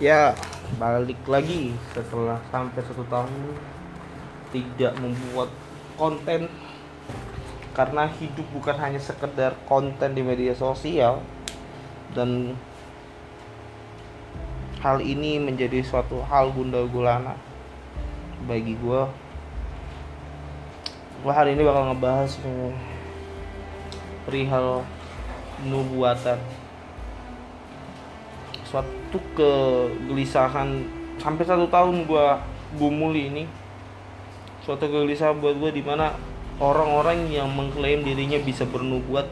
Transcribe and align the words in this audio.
ya 0.00 0.32
balik 0.80 1.20
lagi 1.28 1.76
setelah 1.92 2.40
sampai 2.48 2.80
satu 2.80 3.04
tahun 3.06 3.30
tidak 4.50 4.96
membuat 4.98 5.52
konten. 6.00 6.48
Karena 7.70 8.10
hidup 8.10 8.44
bukan 8.50 8.74
hanya 8.82 8.98
sekedar 8.98 9.54
konten 9.70 10.16
di 10.16 10.26
media 10.26 10.56
sosial 10.58 11.22
dan 12.16 12.58
hal 14.82 14.98
ini 15.04 15.38
menjadi 15.38 15.84
suatu 15.84 16.24
hal 16.26 16.50
gunda 16.50 16.82
gulana 16.88 17.36
bagi 18.48 18.74
gue 18.74 19.02
gue 21.20 21.32
hari 21.32 21.52
ini 21.52 21.60
bakal 21.60 21.92
ngebahas 21.92 22.32
eh, 22.48 22.72
perihal 24.24 24.80
nubuatan 25.68 26.40
suatu 28.70 29.18
kegelisahan 29.34 30.86
sampai 31.18 31.42
satu 31.42 31.66
tahun 31.66 32.06
gua 32.06 32.38
gumuli 32.78 33.26
ini. 33.26 33.44
Suatu 34.62 34.86
kegelisahan 34.86 35.42
buat 35.42 35.58
gua 35.58 35.74
di 35.74 35.82
mana 35.82 36.14
orang-orang 36.62 37.26
yang 37.34 37.50
mengklaim 37.50 38.06
dirinya 38.06 38.38
bisa 38.38 38.62
bernubuat 38.62 39.26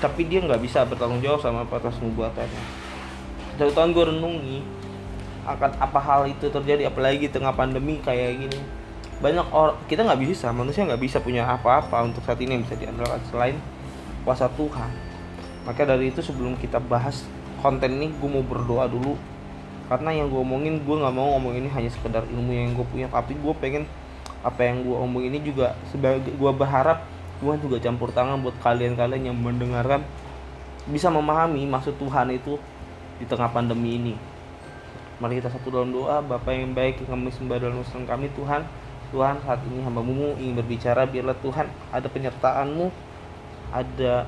tapi 0.00 0.24
dia 0.24 0.40
nggak 0.40 0.64
bisa 0.64 0.88
bertanggung 0.88 1.20
jawab 1.20 1.44
sama 1.44 1.68
atas 1.68 2.00
nubuatannya. 2.00 2.64
Satu 3.60 3.68
tahun 3.76 3.92
gue 3.92 4.04
renungi 4.16 4.58
akan 5.44 5.76
apa 5.76 6.00
hal 6.00 6.24
itu 6.24 6.48
terjadi 6.48 6.88
apalagi 6.88 7.28
tengah 7.28 7.52
pandemi 7.52 8.00
kayak 8.00 8.40
gini. 8.40 8.60
Banyak 9.20 9.52
orang 9.52 9.76
kita 9.92 10.08
nggak 10.08 10.24
bisa 10.24 10.48
manusia 10.56 10.88
nggak 10.88 11.04
bisa 11.04 11.20
punya 11.20 11.44
apa-apa 11.44 12.08
untuk 12.08 12.24
saat 12.24 12.40
ini 12.40 12.56
yang 12.56 12.64
bisa 12.64 12.80
diandalkan 12.80 13.20
selain 13.28 13.60
kuasa 14.24 14.48
Tuhan 14.56 15.09
maka 15.70 15.86
dari 15.86 16.10
itu 16.10 16.18
sebelum 16.18 16.58
kita 16.58 16.82
bahas 16.82 17.22
konten 17.62 17.94
ini 17.94 18.10
gue 18.10 18.26
mau 18.26 18.42
berdoa 18.42 18.90
dulu 18.90 19.14
karena 19.86 20.10
yang 20.10 20.26
gue 20.26 20.42
omongin 20.42 20.82
gue 20.82 20.96
nggak 20.98 21.14
mau 21.14 21.38
ngomong 21.38 21.62
ini 21.62 21.70
hanya 21.70 21.86
sekedar 21.94 22.26
ilmu 22.26 22.50
yang 22.50 22.74
gue 22.74 22.82
punya 22.90 23.06
tapi 23.06 23.38
gue 23.38 23.54
pengen 23.62 23.86
apa 24.42 24.66
yang 24.66 24.82
gue 24.82 24.96
omong 24.98 25.30
ini 25.30 25.38
juga 25.46 25.78
sebagai 25.94 26.26
gue 26.34 26.50
berharap 26.50 27.06
Tuhan 27.38 27.62
juga 27.62 27.78
campur 27.78 28.10
tangan 28.10 28.42
buat 28.42 28.58
kalian-kalian 28.66 29.30
yang 29.30 29.36
mendengarkan 29.38 30.02
bisa 30.90 31.06
memahami 31.06 31.62
maksud 31.70 31.94
Tuhan 32.02 32.34
itu 32.34 32.58
di 33.22 33.24
tengah 33.30 33.46
pandemi 33.52 33.94
ini. 33.94 34.14
Mari 35.22 35.38
kita 35.38 35.52
satu 35.52 35.68
dalam 35.68 35.92
doa, 35.92 36.24
Bapak 36.24 36.50
yang 36.50 36.72
baik 36.72 37.04
yang 37.04 37.14
kami 37.14 37.30
sembah 37.30 37.60
dalam 37.60 37.78
Islam 37.78 38.08
kami 38.08 38.26
Tuhan. 38.34 38.64
Tuhan 39.12 39.36
saat 39.44 39.60
ini 39.70 39.84
hambamu 39.84 40.34
ingin 40.40 40.58
berbicara 40.58 41.04
biarlah 41.06 41.36
Tuhan 41.42 41.66
ada 41.90 42.06
penyertaanmu 42.06 42.86
ada 43.74 44.26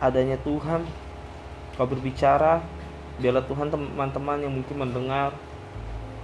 adanya 0.00 0.40
Tuhan 0.40 0.82
kau 1.76 1.86
berbicara 1.86 2.64
biarlah 3.20 3.44
Tuhan 3.44 3.68
teman-teman 3.68 4.40
yang 4.40 4.52
mungkin 4.52 4.76
mendengar 4.80 5.36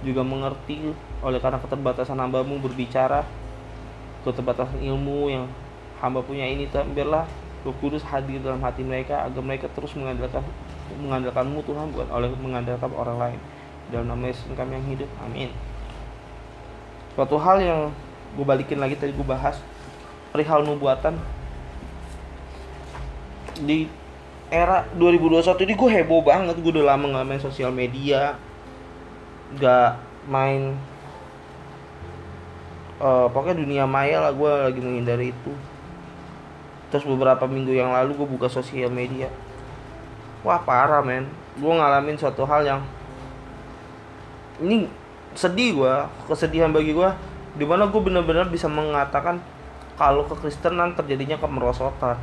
juga 0.01 0.25
mengerti. 0.25 0.91
Oleh 1.21 1.41
karena 1.41 1.57
keterbatasan 1.61 2.17
hambamu 2.17 2.61
berbicara 2.61 3.25
keterbatasan 4.25 4.83
ilmu 4.83 5.31
yang 5.31 5.45
hamba 6.03 6.19
punya 6.19 6.43
ini 6.43 6.67
Tuhan 6.67 6.91
biarlah 6.91 7.23
Roh 7.63 7.73
Kudus 7.79 8.03
hadir 8.05 8.43
dalam 8.43 8.61
hati 8.61 8.83
mereka 8.83 9.23
agar 9.23 9.41
mereka 9.41 9.65
terus 9.71 9.95
mengandalkan 9.97 10.43
mengandalkanmu 10.99 11.63
Tuhan 11.63 11.85
bukan 11.95 12.07
oleh 12.11 12.29
mengandalkan 12.37 12.91
orang 12.93 13.17
lain. 13.17 13.39
Dalam 13.87 14.11
nama 14.11 14.27
Yesus 14.27 14.45
kami 14.51 14.77
yang 14.77 14.87
hidup 14.91 15.09
amin. 15.23 15.49
Suatu 17.15 17.39
hal 17.39 17.57
yang 17.63 17.81
gue 18.35 18.45
balikin 18.45 18.77
lagi 18.77 18.99
tadi 18.99 19.15
gue 19.15 19.25
bahas 19.25 19.57
perihal 20.35 20.61
nubuatan 20.61 21.17
di 23.61 23.89
era 24.47 24.87
2021 24.95 25.67
ini 25.67 25.73
gue 25.75 25.89
heboh 26.01 26.21
banget 26.23 26.55
gue 26.55 26.71
udah 26.71 26.95
lama 26.95 27.05
nggak 27.11 27.27
main 27.27 27.41
sosial 27.43 27.71
media 27.73 28.39
nggak 29.55 29.91
main 30.27 30.75
uh, 33.01 33.27
pokoknya 33.29 33.57
dunia 33.57 33.83
maya 33.85 34.21
lah 34.21 34.33
gue 34.33 34.51
lagi 34.71 34.79
menghindari 34.81 35.31
itu. 35.31 35.53
Terus 36.87 37.03
beberapa 37.03 37.43
minggu 37.45 37.75
yang 37.75 37.91
lalu 37.91 38.15
gue 38.15 38.27
buka 38.27 38.47
sosial 38.47 38.91
media. 38.91 39.27
Wah 40.41 40.61
parah 40.61 41.03
men. 41.03 41.27
Gue 41.57 41.73
ngalamin 41.73 42.15
suatu 42.15 42.45
hal 42.47 42.63
yang 42.63 42.81
ini 44.61 44.89
sedih 45.37 45.77
gue 45.77 45.95
kesedihan 46.25 46.73
bagi 46.73 46.97
gue 46.97 47.09
di 47.57 47.65
mana 47.65 47.85
gue 47.89 48.01
benar-benar 48.01 48.49
bisa 48.49 48.65
mengatakan 48.65 49.37
kalau 49.97 50.25
kekristenan 50.25 50.97
terjadinya 50.97 51.37
kemerosotan 51.37 52.17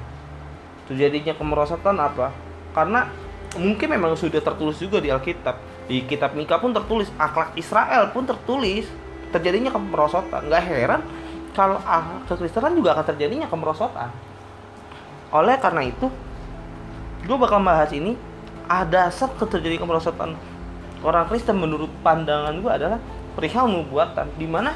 terjadinya 0.91 1.33
kemerosotan 1.37 1.97
apa? 1.97 2.33
Karena 2.77 3.09
mungkin 3.57 3.89
memang 3.89 4.19
sudah 4.19 4.41
tertulis 4.41 4.77
juga 4.81 5.01
di 5.01 5.09
Alkitab. 5.09 5.57
Di 5.85 6.05
kitab 6.09 6.33
Mika 6.33 6.57
pun 6.57 6.73
tertulis 6.73 7.13
akhlak 7.21 7.53
Israel 7.61 8.09
pun 8.13 8.25
tertulis 8.25 8.89
terjadinya 9.33 9.73
kemerosotan. 9.73 10.49
Nggak 10.49 10.65
heran 10.65 11.01
kalau 11.55 11.79
ah, 11.85 12.25
kekristenan 12.27 12.75
juga 12.75 12.97
akan 12.99 13.05
terjadinya 13.15 13.47
kemerosotan. 13.49 14.11
Oleh 15.35 15.59
karena 15.59 15.83
itu, 15.87 16.07
gue 17.27 17.37
bakal 17.37 17.59
bahas 17.63 17.91
ini 17.91 18.15
ada 18.65 19.11
dasar 19.11 19.29
terjadi 19.35 19.83
kemerosotan. 19.83 20.39
Orang 21.05 21.29
Kristen 21.29 21.61
menurut 21.61 21.93
pandangan 22.01 22.55
gue 22.65 22.71
adalah 22.71 22.99
perihal 23.37 23.69
nubuatan, 23.69 24.31
di 24.41 24.49
mana 24.49 24.73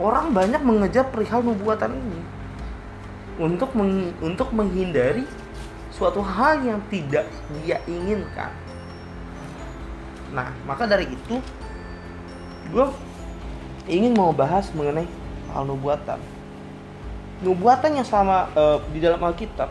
orang 0.00 0.34
banyak 0.34 0.58
mengejar 0.58 1.06
perihal 1.06 1.44
nubuatan 1.44 1.94
ini 1.94 2.33
untuk 3.40 3.70
meng, 3.74 4.14
untuk 4.22 4.50
menghindari 4.54 5.26
suatu 5.90 6.22
hal 6.22 6.62
yang 6.62 6.80
tidak 6.90 7.26
dia 7.62 7.78
inginkan. 7.86 8.50
Nah, 10.34 10.50
maka 10.66 10.86
dari 10.90 11.06
itu 11.06 11.38
gue 12.70 12.86
ingin 13.86 14.16
mau 14.16 14.32
bahas 14.34 14.72
mengenai 14.72 15.06
hal 15.52 15.62
nubuatan 15.68 16.18
nubuatan 17.44 18.00
yang 18.00 18.08
sama 18.08 18.48
uh, 18.56 18.80
di 18.88 18.98
dalam 18.98 19.20
Alkitab 19.20 19.68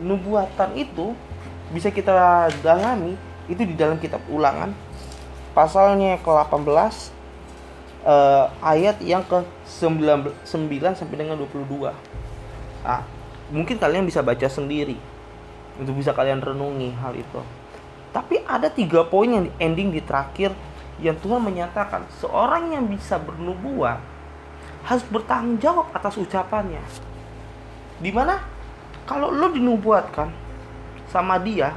nubuatan 0.00 0.70
itu 0.78 1.12
bisa 1.74 1.90
kita 1.90 2.48
dalami 2.62 3.18
itu 3.50 3.66
di 3.66 3.74
dalam 3.74 3.98
kitab 3.98 4.22
ulangan 4.30 4.70
pasalnya 5.52 6.22
ke-18 6.22 7.10
uh, 8.04 8.48
ayat 8.64 9.00
yang 9.04 9.24
ke 9.24 9.44
9, 9.80 10.46
9 10.46 10.98
sampai 10.98 11.16
dengan 11.16 11.36
22 11.36 11.92
nah, 12.80 13.04
mungkin 13.50 13.76
kalian 13.76 14.06
bisa 14.06 14.22
baca 14.24 14.46
sendiri 14.46 14.96
untuk 15.80 15.96
bisa 15.96 16.12
kalian 16.12 16.44
renungi 16.44 16.92
hal 17.00 17.16
itu. 17.16 17.40
Tapi 18.10 18.42
ada 18.44 18.68
tiga 18.68 19.06
poin 19.06 19.30
yang 19.30 19.46
ending 19.62 19.94
di 19.94 20.02
terakhir 20.02 20.52
yang 21.00 21.16
Tuhan 21.16 21.40
menyatakan 21.40 22.04
seorang 22.20 22.76
yang 22.76 22.84
bisa 22.84 23.16
bernubuat 23.16 24.02
harus 24.84 25.04
bertanggung 25.08 25.56
jawab 25.62 25.88
atas 25.96 26.20
ucapannya. 26.20 26.82
Di 28.00 28.10
mana 28.12 28.44
kalau 29.08 29.32
lo 29.32 29.48
dinubuatkan 29.52 30.28
sama 31.08 31.40
dia 31.40 31.72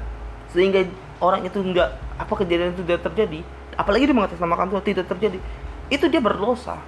sehingga 0.52 0.84
orang 1.24 1.48
itu 1.48 1.64
enggak 1.64 1.96
apa 2.20 2.34
kejadian 2.44 2.78
itu 2.78 2.86
tidak 2.86 3.10
terjadi, 3.10 3.40
apalagi 3.74 4.06
dia 4.06 4.16
mengatasnamakan 4.16 4.70
Tuhan 4.70 4.86
tidak 4.86 5.06
terjadi, 5.10 5.38
itu 5.94 6.10
dia 6.10 6.18
berdosa. 6.18 6.82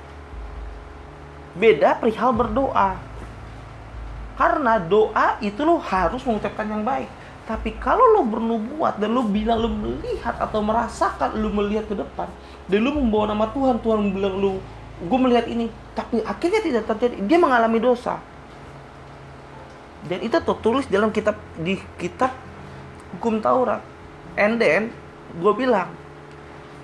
Beda 1.54 2.02
perihal 2.02 2.34
berdoa. 2.34 2.98
Karena 4.36 4.82
doa 4.82 5.38
itu 5.40 5.62
lo 5.62 5.78
harus 5.78 6.26
mengucapkan 6.26 6.66
yang 6.66 6.82
baik. 6.82 7.08
Tapi 7.46 7.78
kalau 7.78 8.18
lo 8.18 8.26
bernubuat 8.26 8.98
dan 8.98 9.14
lo 9.14 9.22
bilang 9.30 9.62
lo 9.62 9.70
melihat 9.70 10.34
atau 10.42 10.66
merasakan 10.66 11.38
lo 11.38 11.54
melihat 11.54 11.86
ke 11.86 11.94
depan 11.94 12.26
dan 12.66 12.80
lo 12.82 12.98
membawa 12.98 13.30
nama 13.30 13.46
Tuhan, 13.54 13.78
Tuhan 13.86 14.10
bilang 14.10 14.36
lo 14.42 14.58
gue 14.96 15.20
melihat 15.20 15.46
ini 15.52 15.68
tapi 15.92 16.24
akhirnya 16.24 16.64
tidak 16.64 16.84
terjadi 16.88 17.20
dia 17.28 17.36
mengalami 17.36 17.84
dosa 17.84 18.16
dan 20.08 20.24
itu 20.24 20.38
tertulis 20.40 20.88
dalam 20.88 21.12
kitab 21.12 21.36
di 21.60 21.76
kitab 22.00 22.32
hukum 23.18 23.44
Taurat 23.44 23.84
and 24.40 24.56
then 24.56 24.96
gue 25.36 25.54
bilang 25.54 25.92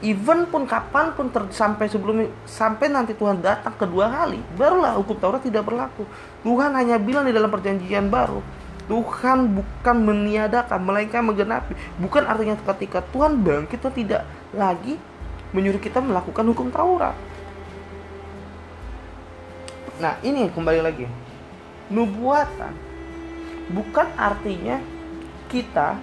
even 0.01 0.49
pun 0.49 0.65
kapan 0.65 1.13
pun 1.13 1.29
ter, 1.29 1.45
sampai 1.53 1.85
sebelum 1.89 2.25
sampai 2.45 2.89
nanti 2.89 3.13
Tuhan 3.13 3.41
datang 3.41 3.73
kedua 3.77 4.09
kali 4.09 4.41
barulah 4.57 4.97
hukum 4.97 5.17
Taurat 5.17 5.41
tidak 5.41 5.65
berlaku 5.65 6.05
Tuhan 6.41 6.73
hanya 6.73 6.97
bilang 6.97 7.25
di 7.25 7.33
dalam 7.33 7.49
perjanjian 7.49 8.09
baru 8.09 8.41
Tuhan 8.89 9.55
bukan 9.55 9.95
meniadakan 10.01 10.79
melainkan 10.81 11.21
menggenapi 11.23 11.77
bukan 12.01 12.25
artinya 12.25 12.57
ketika 12.73 13.05
Tuhan 13.13 13.39
bangkit 13.39 13.77
kita 13.77 13.89
tidak 13.93 14.21
lagi 14.51 14.97
menyuruh 15.53 15.79
kita 15.79 16.01
melakukan 16.01 16.43
hukum 16.49 16.73
Taurat 16.73 17.13
Nah, 20.01 20.17
ini 20.25 20.49
kembali 20.49 20.81
lagi. 20.81 21.05
Nubuatan 21.93 22.73
bukan 23.69 24.09
artinya 24.17 24.81
kita 25.45 26.01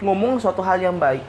ngomong 0.00 0.40
suatu 0.40 0.64
hal 0.64 0.80
yang 0.80 0.96
baik. 0.96 1.20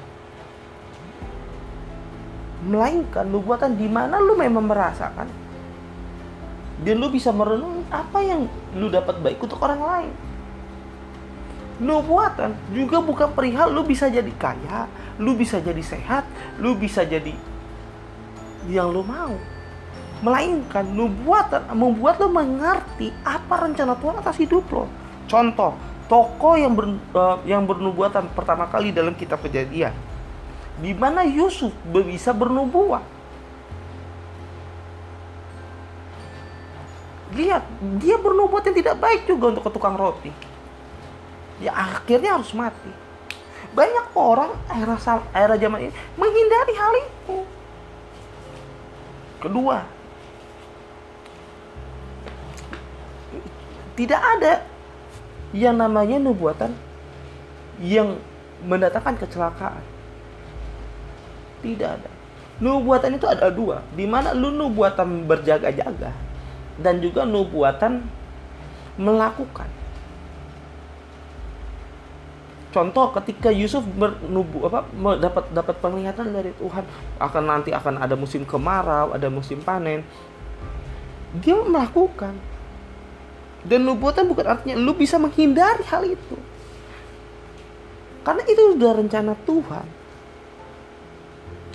Melainkan 2.65 3.23
nubuatan 3.27 3.79
di 3.79 3.87
mana 3.87 4.19
lu 4.19 4.35
memang 4.35 4.67
merasakan 4.67 5.27
dan 6.79 6.95
lu 6.95 7.11
bisa 7.11 7.35
merenung 7.35 7.83
apa 7.91 8.19
yang 8.23 8.47
lu 8.75 8.87
dapat 8.87 9.19
baik 9.19 9.39
untuk 9.43 9.59
orang 9.63 9.81
lain. 9.83 10.13
nubuatan 11.79 12.59
juga 12.75 12.99
bukan 12.99 13.31
perihal 13.31 13.71
lu 13.71 13.87
bisa 13.87 14.11
jadi 14.11 14.27
kaya 14.35 14.91
lu 15.15 15.31
bisa 15.31 15.63
jadi 15.63 15.79
sehat 15.79 16.27
lu 16.59 16.75
bisa 16.75 17.07
jadi 17.07 17.31
yang 18.67 18.91
lu 18.91 18.99
mau 18.99 19.31
melainkan 20.19 20.83
nubuatan 20.83 21.71
membuat 21.71 22.19
lo 22.19 22.27
mengerti 22.27 23.15
apa 23.23 23.63
rencana 23.63 23.95
Tuhan 23.95 24.19
atas 24.19 24.35
hidup 24.35 24.67
lo. 24.67 24.85
Contoh, 25.31 25.79
tokoh 26.11 26.59
yang 26.59 26.75
ber, 26.75 26.99
uh, 27.15 27.39
yang 27.47 27.63
bernubuatan 27.63 28.27
pertama 28.35 28.67
kali 28.67 28.91
dalam 28.91 29.15
kitab 29.15 29.39
Kejadian, 29.39 29.95
di 30.79 30.95
mana 30.95 31.27
Yusuf 31.27 31.75
bisa 31.91 32.31
bernubuat. 32.31 33.03
Lihat, 37.35 37.63
dia 38.01 38.17
bernubuat 38.17 38.65
yang 38.65 38.77
tidak 38.79 38.95
baik 38.97 39.29
juga 39.29 39.53
untuk 39.53 39.69
tukang 39.69 39.93
roti. 39.93 40.33
Ya 41.59 41.75
akhirnya 41.75 42.39
harus 42.39 42.49
mati. 42.55 42.89
Banyak 43.69 44.17
orang 44.17 44.49
era 44.71 44.97
era 45.35 45.55
zaman 45.59 45.87
ini 45.87 45.93
menghindari 46.17 46.73
hal 46.73 46.93
itu. 47.05 47.37
Kedua, 49.39 49.85
tidak 53.93 54.21
ada 54.39 54.53
yang 55.53 55.77
namanya 55.77 56.17
nubuatan 56.17 56.73
yang 57.83 58.17
mendatangkan 58.65 59.21
kecelakaan. 59.21 59.98
Tidak 61.59 61.89
ada. 61.89 62.11
Nubuatan 62.59 63.15
itu 63.15 63.23
ada 63.23 63.47
dua, 63.47 63.79
di 63.95 64.03
mana 64.03 64.35
lu 64.35 64.51
nubuatan 64.51 65.23
berjaga-jaga 65.23 66.11
dan 66.79 66.99
juga 66.99 67.23
nubuatan 67.23 68.03
melakukan. 68.99 69.67
Contoh 72.69 73.09
ketika 73.17 73.49
Yusuf 73.49 73.81
bernubu 73.81 74.69
apa 74.69 74.85
dapat 75.17 75.49
dapat 75.49 75.75
penglihatan 75.81 76.29
dari 76.29 76.53
Tuhan 76.53 76.85
akan 77.17 77.43
nanti 77.49 77.73
akan 77.73 77.97
ada 77.97 78.13
musim 78.13 78.45
kemarau, 78.45 79.15
ada 79.15 79.25
musim 79.31 79.57
panen. 79.65 80.05
Dia 81.41 81.57
melakukan 81.57 82.37
dan 83.65 83.79
nubuatan 83.83 84.29
bukan 84.29 84.45
artinya 84.45 84.77
lu 84.77 84.93
bisa 84.93 85.17
menghindari 85.17 85.81
hal 85.89 86.05
itu. 86.05 86.37
Karena 88.21 88.45
itu 88.45 88.77
sudah 88.77 88.91
rencana 89.01 89.33
Tuhan. 89.47 89.98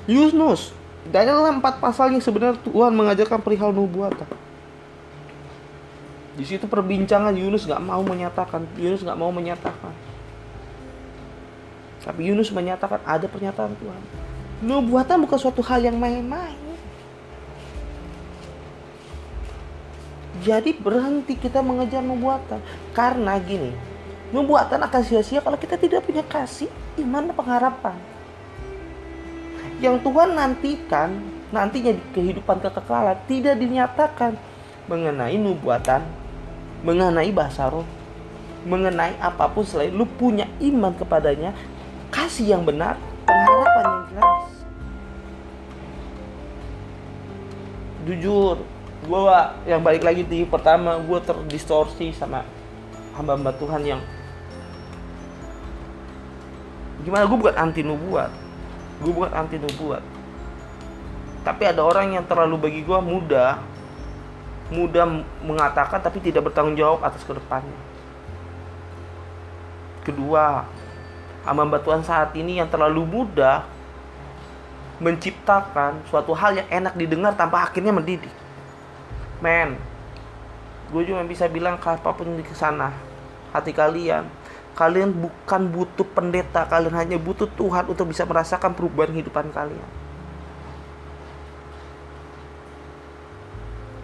Yunus, 0.04 0.76
dalam 1.08 1.60
empat 1.60 1.80
pasal 1.80 2.12
yang 2.12 2.20
sebenarnya 2.20 2.60
Tuhan 2.60 2.92
mengajarkan 2.92 3.40
perihal 3.40 3.72
nubuatan. 3.72 4.28
Di 6.34 6.44
situ 6.44 6.66
perbincangan 6.66 7.32
Yunus 7.32 7.64
nggak 7.64 7.80
mau 7.80 8.02
menyatakan, 8.02 8.66
Yunus 8.76 9.00
nggak 9.06 9.16
mau 9.16 9.30
menyatakan. 9.30 9.94
Tapi 12.04 12.20
Yunus 12.28 12.52
menyatakan 12.52 13.00
ada 13.06 13.24
pernyataan 13.24 13.72
Tuhan. 13.80 14.02
Nubuatan 14.60 15.24
bukan 15.24 15.38
suatu 15.40 15.64
hal 15.64 15.88
yang 15.88 15.96
main-main. 15.96 16.58
Jadi 20.44 20.76
berhenti 20.76 21.38
kita 21.40 21.64
mengejar 21.64 22.04
nubuatan. 22.04 22.60
Karena 22.92 23.40
gini, 23.40 23.72
nubuatan 24.28 24.84
akan 24.84 25.00
sia-sia 25.00 25.40
kalau 25.40 25.56
kita 25.56 25.80
tidak 25.80 26.04
punya 26.04 26.20
kasih, 26.26 26.68
iman, 27.00 27.32
dan 27.32 27.36
pengharapan. 27.38 27.96
Yang 29.84 30.00
Tuhan 30.00 30.32
nantikan, 30.32 31.12
nantinya 31.52 31.92
di 31.92 32.00
kehidupan 32.16 32.56
kekekalan 32.64 33.20
tidak 33.28 33.60
dinyatakan 33.60 34.32
mengenai 34.88 35.36
nubuatan, 35.36 36.00
mengenai 36.80 37.28
bahasa 37.36 37.68
roh, 37.68 37.84
mengenai 38.64 39.12
apa 39.20 39.44
pun 39.52 39.60
selain 39.60 39.92
lu 39.92 40.08
punya 40.08 40.48
iman 40.64 40.88
kepadanya, 40.96 41.52
kasih 42.08 42.56
yang 42.56 42.64
benar, 42.64 42.96
pengharapan 43.28 43.84
yang 43.84 44.04
jelas. 44.08 44.44
Jujur, 48.08 48.56
gue 49.04 49.36
yang 49.68 49.84
balik 49.84 50.00
lagi 50.00 50.24
di 50.24 50.48
pertama 50.48 50.96
gue 50.96 51.20
terdistorsi 51.20 52.08
sama 52.16 52.40
hamba-hamba 53.20 53.52
Tuhan 53.60 53.84
yang 53.84 54.00
gimana 57.04 57.28
gue 57.28 57.36
bukan 57.36 57.56
anti 57.60 57.84
nubuat 57.84 58.32
gue 59.02 59.12
bukan 59.12 59.32
anti 59.34 59.58
nubuat. 59.58 60.02
Tapi 61.44 61.62
ada 61.66 61.84
orang 61.84 62.16
yang 62.16 62.24
terlalu 62.24 62.56
bagi 62.56 62.80
gue 62.84 62.98
mudah 63.00 63.60
mudah 64.72 65.04
mengatakan 65.44 66.00
tapi 66.00 66.24
tidak 66.24 66.48
bertanggung 66.48 66.78
jawab 66.78 67.04
atas 67.04 67.20
ke 67.22 67.32
depannya. 67.36 67.78
Kedua 70.04 70.64
hamba 71.44 71.78
Tuhan 71.80 72.00
saat 72.00 72.32
ini 72.32 72.60
yang 72.60 72.68
terlalu 72.72 73.04
mudah 73.04 73.68
menciptakan 75.02 76.00
suatu 76.08 76.32
hal 76.32 76.56
yang 76.64 76.68
enak 76.70 76.94
didengar 76.96 77.36
tanpa 77.36 77.68
akhirnya 77.68 77.92
mendidik. 77.92 78.32
Men 79.44 79.76
gue 80.88 81.02
cuma 81.04 81.24
bisa 81.26 81.44
bilang 81.50 81.76
apa 81.76 82.10
pun 82.14 82.38
di 82.38 82.44
sana 82.54 82.94
hati 83.50 83.74
kalian 83.74 84.28
kalian 84.74 85.14
bukan 85.14 85.70
butuh 85.70 86.02
pendeta 86.02 86.66
kalian 86.66 86.94
hanya 86.98 87.16
butuh 87.18 87.46
Tuhan 87.54 87.86
untuk 87.86 88.10
bisa 88.10 88.26
merasakan 88.26 88.74
perubahan 88.74 89.14
kehidupan 89.14 89.54
kalian. 89.54 89.90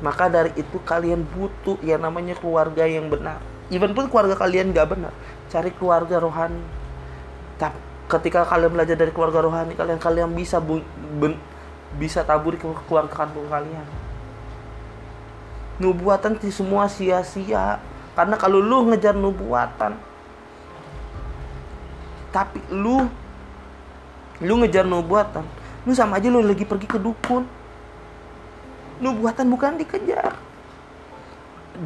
Maka 0.01 0.33
dari 0.33 0.55
itu 0.57 0.81
kalian 0.81 1.27
butuh 1.27 1.77
yang 1.85 2.01
namanya 2.01 2.33
keluarga 2.39 2.89
yang 2.89 3.11
benar. 3.13 3.43
Even 3.69 3.93
pun 3.93 4.09
keluarga 4.09 4.39
kalian 4.39 4.73
gak 4.73 4.89
benar 4.95 5.13
cari 5.51 5.75
keluarga 5.75 6.23
rohani. 6.23 6.63
Tapi 7.59 7.79
ketika 8.07 8.47
kalian 8.47 8.71
belajar 8.71 8.95
dari 8.95 9.11
keluarga 9.11 9.43
rohani 9.43 9.75
kalian 9.75 9.99
kalian 9.99 10.31
bisa 10.33 10.63
bu, 10.63 10.83
ben, 11.19 11.35
bisa 11.99 12.23
taburi 12.23 12.57
ke 12.57 12.67
keluarga 12.87 13.11
kampung 13.11 13.51
kalian. 13.51 13.87
Nubuatan 15.83 16.39
di 16.39 16.55
semua 16.55 16.87
sia-sia. 16.87 17.83
Karena 18.15 18.35
kalau 18.39 18.59
lu 18.59 18.91
ngejar 18.91 19.15
nubuatan 19.15 20.10
tapi 22.31 22.63
lu 22.71 23.07
lu 24.41 24.55
ngejar 24.65 24.89
nubuatan. 24.89 25.45
Lu 25.85 25.93
sama 25.93 26.17
aja 26.17 26.33
lu 26.33 26.41
lagi 26.41 26.65
pergi 26.65 26.87
ke 26.89 26.99
dukun. 26.99 27.45
Nubuatan 29.01 29.47
bukan 29.49 29.81
dikejar. 29.81 30.37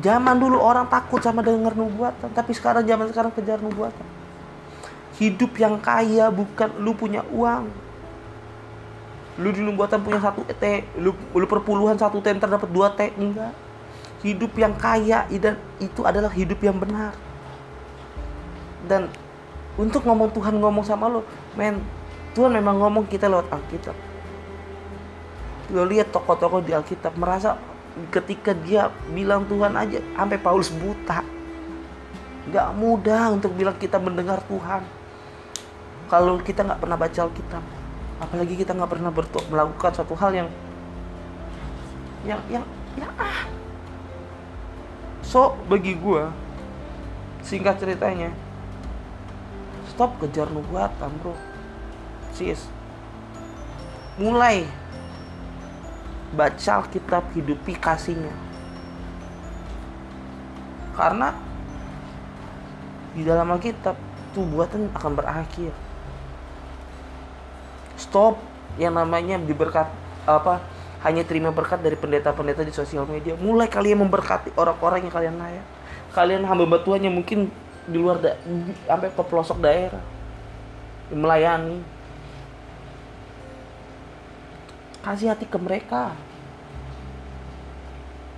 Zaman 0.03 0.37
dulu 0.43 0.59
orang 0.59 0.91
takut 0.91 1.23
sama 1.23 1.39
denger 1.39 1.79
nubuatan 1.79 2.31
tapi 2.35 2.51
sekarang 2.51 2.83
zaman 2.87 3.07
sekarang 3.11 3.33
kejar 3.35 3.59
nubuatan. 3.63 4.07
Hidup 5.15 5.55
yang 5.55 5.79
kaya 5.79 6.31
bukan 6.31 6.71
lu 6.83 6.95
punya 6.95 7.23
uang. 7.31 7.71
Lu 9.39 9.51
di 9.51 9.63
nubuatan 9.63 10.03
punya 10.03 10.23
satu 10.23 10.47
T 10.47 10.65
lu, 10.99 11.15
lu 11.35 11.47
perpuluhan 11.47 11.99
satu 11.99 12.19
T 12.23 12.27
ntar 12.35 12.51
dapat 12.51 12.71
dua 12.71 12.91
T 12.95 13.15
enggak. 13.15 13.55
Hidup 14.27 14.55
yang 14.59 14.75
kaya 14.75 15.27
dan 15.31 15.59
itu 15.79 16.03
adalah 16.03 16.31
hidup 16.31 16.59
yang 16.63 16.79
benar. 16.79 17.15
Dan 18.91 19.07
untuk 19.75 20.07
ngomong 20.07 20.31
Tuhan 20.31 20.55
ngomong 20.59 20.85
sama 20.87 21.11
lo 21.11 21.27
men 21.59 21.83
Tuhan 22.35 22.51
memang 22.51 22.83
ngomong 22.83 23.07
kita 23.07 23.31
lewat 23.31 23.47
Alkitab. 23.47 23.95
Lo 25.71 25.87
lihat 25.87 26.11
tokoh-tokoh 26.11 26.67
di 26.67 26.75
Alkitab 26.75 27.15
merasa 27.15 27.55
ketika 28.11 28.51
dia 28.51 28.91
bilang 29.15 29.47
Tuhan 29.47 29.71
aja 29.79 30.03
sampai 30.19 30.39
Paulus 30.43 30.75
buta. 30.75 31.23
Nggak 32.51 32.69
mudah 32.75 33.39
untuk 33.39 33.55
bilang 33.55 33.79
kita 33.79 34.03
mendengar 34.03 34.43
Tuhan. 34.51 34.83
Kalau 36.11 36.43
kita 36.43 36.67
nggak 36.67 36.83
pernah 36.83 36.99
baca 36.99 37.19
Alkitab 37.23 37.65
apalagi 38.23 38.55
kita 38.55 38.73
nggak 38.75 38.91
pernah 38.91 39.11
bertuah 39.11 39.45
melakukan 39.51 39.91
suatu 39.91 40.15
hal 40.15 40.31
yang 40.33 40.49
yang 42.23 42.41
yang 42.49 42.65
yang 42.95 43.13
ah. 43.19 43.47
So 45.25 45.59
bagi 45.67 45.99
gue 45.99 46.31
Singkat 47.45 47.77
ceritanya 47.77 48.33
Stop 49.95 50.19
kejar 50.19 50.51
nubuatan 50.51 51.07
bro 51.23 51.39
Sis 52.35 52.67
Mulai 54.19 54.67
Baca 56.35 56.83
kitab 56.91 57.31
hidupi 57.31 57.79
kasihnya 57.79 58.35
Karena 60.99 61.31
Di 63.15 63.23
dalam 63.23 63.55
Alkitab 63.55 63.95
Nubuatan 64.35 64.91
akan 64.99 65.13
berakhir 65.15 65.71
Stop 67.95 68.43
Yang 68.75 68.99
namanya 68.99 69.39
diberkat 69.39 69.87
Apa 70.27 70.59
hanya 71.05 71.21
terima 71.21 71.53
berkat 71.53 71.85
dari 71.85 72.01
pendeta-pendeta 72.01 72.65
di 72.65 72.73
sosial 72.73 73.05
media. 73.05 73.37
Mulai 73.37 73.69
kalian 73.69 74.09
memberkati 74.09 74.57
orang-orang 74.57 75.05
yang 75.05 75.13
kalian 75.13 75.37
layak. 75.37 75.67
Kalian 76.17 76.49
hamba 76.49 76.65
yang 76.97 77.13
mungkin 77.13 77.53
di 77.85 77.97
luar 78.01 78.21
da 78.21 78.33
sampai 78.89 79.13
ke 79.13 79.23
pelosok 79.23 79.59
daerah 79.61 80.05
melayani. 81.13 81.85
Kasih 85.05 85.37
hati 85.37 85.45
ke 85.45 85.59
mereka. 85.61 86.17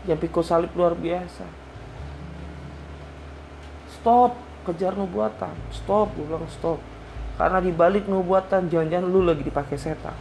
Yang 0.07 0.27
pikul 0.27 0.43
salib 0.43 0.75
luar 0.75 0.99
biasa. 0.99 1.47
Stop 3.91 4.47
kejar 4.67 4.99
nubuatan 4.99 5.55
stop 5.71 6.11
gue 6.19 6.27
bilang 6.27 6.51
stop 6.51 6.83
karena 7.39 7.63
di 7.63 7.71
balik 7.71 8.11
nubuatan 8.11 8.67
jangan-jangan 8.67 9.07
lu 9.07 9.23
lagi 9.23 9.47
dipakai 9.47 9.79
setan 9.79 10.19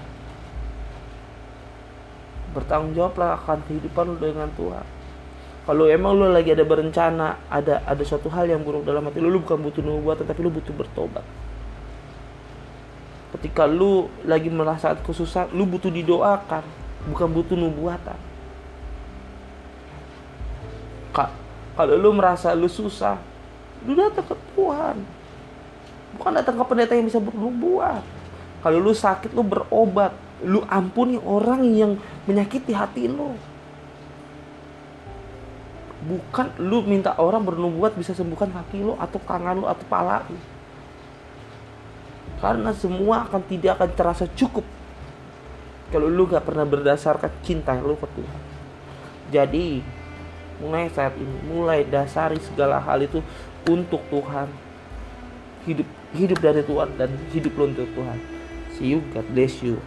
bertanggung 2.53 2.94
jawablah 2.94 3.41
akan 3.41 3.65
kehidupan 3.65 4.05
lu 4.13 4.17
dengan 4.22 4.53
Tuhan 4.53 4.86
kalau 5.65 5.89
emang 5.89 6.13
lu 6.13 6.29
lagi 6.29 6.53
ada 6.53 6.62
berencana 6.62 7.41
ada 7.50 7.81
ada 7.89 8.03
suatu 8.05 8.29
hal 8.29 8.45
yang 8.45 8.62
buruk 8.62 8.86
dalam 8.86 9.01
hati 9.10 9.17
lu 9.17 9.34
lu 9.34 9.41
bukan 9.41 9.57
butuh 9.57 9.81
nubuatan 9.81 10.22
tapi 10.22 10.39
lu 10.45 10.53
butuh 10.53 10.69
bertobat. 10.77 11.25
Ketika 13.34 13.65
lu 13.65 14.05
lagi 14.29 14.53
merasa 14.53 14.93
kesusahan 14.93 15.50
lu 15.57 15.65
butuh 15.65 15.89
didoakan 15.89 16.62
bukan 17.10 17.27
butuh 17.34 17.57
nubuatan. 17.57 18.19
Kak 21.17 21.34
kalau 21.74 21.98
lu 21.98 22.13
merasa 22.13 22.53
lu 22.53 22.69
susah 22.69 23.17
lu 23.89 23.98
datang 23.98 24.29
ke 24.29 24.38
Tuhan. 24.53 25.01
Bukan 26.22 26.31
datang 26.31 26.62
ke 26.62 26.63
pendeta 26.69 26.93
yang 26.93 27.10
bisa 27.10 27.17
bernubuat. 27.17 28.05
Kalau 28.62 28.77
lu 28.77 28.93
sakit 28.93 29.34
lu 29.34 29.41
berobat. 29.41 30.13
Lu 30.45 30.62
ampuni 30.69 31.17
orang 31.25 31.63
yang 31.74 31.98
menyakiti 32.29 32.75
hati 32.75 33.10
lu 33.10 33.34
bukan 36.05 36.53
lu 36.62 36.85
minta 36.85 37.17
orang 37.17 37.41
bernubuat 37.41 37.97
bisa 37.97 38.13
sembuhkan 38.13 38.53
kaki 38.53 38.85
lu 38.85 38.93
atau 38.95 39.17
kangen 39.25 39.65
lu 39.65 39.65
atau 39.65 39.85
pala 39.89 40.21
lu. 40.29 40.38
Karena 42.38 42.71
semua 42.77 43.25
akan 43.25 43.41
tidak 43.50 43.81
akan 43.81 43.89
terasa 43.97 44.25
cukup 44.38 44.63
kalau 45.89 46.12
lu 46.12 46.29
gak 46.29 46.45
pernah 46.45 46.65
berdasarkan 46.67 47.31
cinta 47.41 47.74
lu 47.81 47.97
ke 47.97 48.07
Tuhan. 48.13 48.41
Jadi 49.33 49.81
mulai 50.62 50.88
saat 50.93 51.17
ini 51.17 51.38
mulai 51.50 51.83
dasari 51.83 52.38
segala 52.39 52.77
hal 52.77 53.01
itu 53.01 53.19
untuk 53.65 54.05
Tuhan. 54.13 54.47
Hidup 55.65 55.89
hidup 56.13 56.38
dari 56.38 56.62
Tuhan 56.62 56.93
dan 57.01 57.09
hidup 57.33 57.53
lu 57.57 57.74
untuk 57.74 57.89
Tuhan. 57.97 58.19
See 58.77 58.93
you 58.93 59.01
God 59.09 59.25
bless 59.33 59.65
you 59.65 59.81